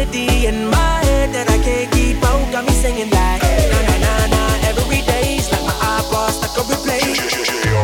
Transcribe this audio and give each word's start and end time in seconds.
melody 0.00 0.46
in 0.46 0.68
my 0.70 1.04
head 1.04 1.32
that 1.34 1.50
I 1.50 1.58
can't 1.62 1.90
keep 1.92 2.22
out. 2.24 2.52
Got 2.52 2.64
me 2.66 2.72
singing 2.72 3.10
like 3.10 3.42
na 3.70 3.80
na 3.88 3.96
na 4.04 4.12
na 4.32 4.68
every 4.68 5.02
day's 5.02 5.50
like 5.52 5.64
my 5.64 5.76
iPod 5.98 6.30
stuck 6.30 6.58
on 6.58 6.64
replay, 6.72 7.00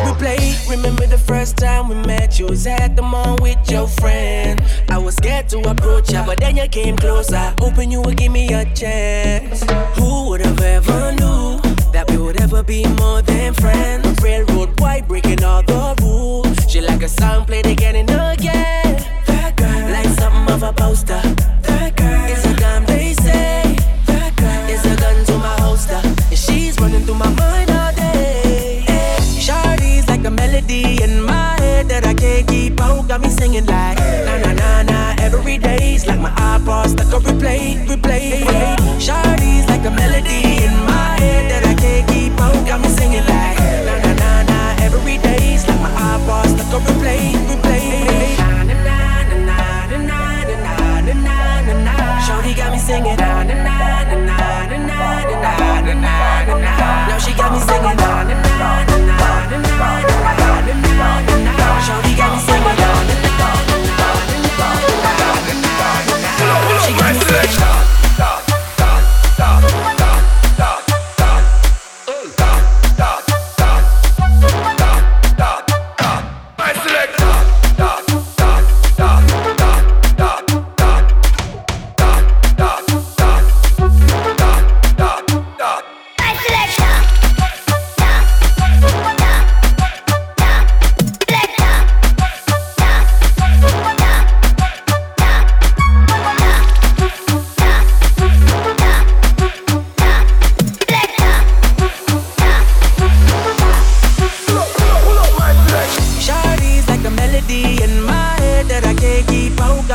replay. 0.06 0.70
Remember 0.70 1.06
the 1.06 1.18
first 1.18 1.56
time 1.56 1.88
we 1.88 1.94
met? 1.94 2.38
You 2.38 2.46
was 2.46 2.66
at 2.66 2.96
the 2.96 3.02
mall 3.02 3.36
with 3.40 3.70
your 3.70 3.86
friend. 3.86 4.62
I 4.88 4.98
was 4.98 5.16
scared 5.16 5.48
to 5.50 5.58
approach 5.68 6.12
ya, 6.12 6.24
but 6.24 6.38
then 6.40 6.56
you 6.56 6.68
came 6.68 6.96
closer, 6.96 7.54
hoping 7.58 7.90
you 7.90 8.00
would 8.02 8.16
give 8.16 8.32
me 8.32 8.52
a 8.52 8.64
chance. 8.74 9.62
Who 9.98 10.28
would 10.28 10.40
have 10.40 10.60
ever 10.60 11.12
knew 11.12 11.60
that 11.92 12.10
we 12.10 12.16
would 12.16 12.40
ever 12.40 12.62
be 12.62 12.86
more 13.00 13.22
than 13.22 13.54
friends? 13.54 14.22
Railroad 14.22 14.80
white 14.80 15.06
breaking 15.06 15.44
all 15.44 15.62
the 15.62 15.94
rules. 16.00 16.56
She 16.70 16.80
like 16.80 17.02
a 17.02 17.08
song 17.08 17.44
played 17.44 17.66
again 17.66 17.96
and 17.96 18.15
keep 32.46 32.80
out. 32.80 33.08
Got 33.08 33.20
me 33.20 33.28
singing 33.28 33.66
like 33.66 33.98
na 33.98 34.38
na 34.38 34.52
na 34.52 34.82
na 34.82 35.14
every 35.18 35.58
day's 35.58 36.06
like 36.06 36.20
my 36.20 36.30
iPod 36.30 36.88
stuck 36.88 37.12
on 37.14 37.22
replay, 37.22 37.86
replay. 37.86 38.42
Shawty's 38.42 38.75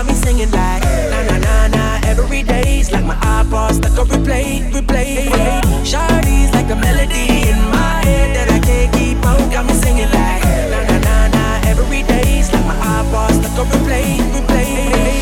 got 0.02 0.08
me 0.08 0.14
singing 0.16 0.50
like 0.50 0.82
na 1.12 1.22
na 1.30 1.38
na 1.38 1.68
na. 1.68 2.00
Every 2.10 2.42
day's 2.42 2.92
like 2.92 3.06
my 3.06 3.14
iPod 3.16 3.74
stuck 3.76 4.00
on 4.00 4.08
replay, 4.08 4.72
replay. 4.74 5.30
Shardy's 5.86 6.52
like 6.54 6.70
a 6.72 6.76
melody 6.76 7.50
in 7.52 7.60
my 7.70 8.02
head 8.10 8.36
that 8.36 8.50
I 8.50 8.60
can't 8.66 8.92
keep 8.94 9.24
on. 9.24 9.50
Got 9.52 9.66
me 9.68 9.74
singing 9.74 10.10
like 10.10 10.44
na 10.74 10.80
na 10.90 10.98
na 11.06 11.28
na. 11.36 11.70
Every 11.70 12.02
day's 12.02 12.52
like 12.52 12.66
my 12.66 12.78
iPod 12.98 13.32
stuck 13.40 13.60
on 13.60 13.68
replay, 13.74 14.18
replay. 14.34 15.22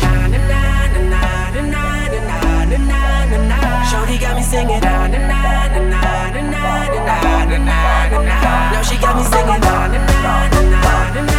Shorty 3.90 4.16
got 4.18 4.34
me 4.36 4.42
singing 4.42 4.80
na 4.80 5.08
na 5.08 5.18
na 5.18 5.40
na 5.84 6.00
na 6.32 6.40
na 6.40 6.40
na 6.40 6.88
na 7.52 7.80
na 8.08 8.18
na. 8.28 8.72
Now 8.72 8.82
she 8.82 8.96
got 8.96 9.14
me 9.16 9.24
singing 9.24 9.60
na 9.60 9.88
na 9.92 9.98
na 9.98 10.48
na 10.48 11.10
na 11.12 11.20
na. 11.20 11.29